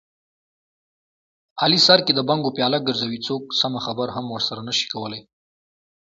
علي 1.61 1.79
سر 1.87 1.99
کې 2.05 2.13
د 2.15 2.19
بنګو 2.29 2.53
پیاله 2.57 2.79
ګرځوي، 2.87 3.19
څوک 3.27 3.43
سمه 3.61 3.79
خبره 3.85 4.11
هم 4.17 4.25
ورسره 4.29 4.59
نشي 4.67 4.87
کولی. 4.93 5.21